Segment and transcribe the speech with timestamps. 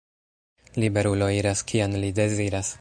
[0.83, 2.69] Liberulo iras, kien li deziras.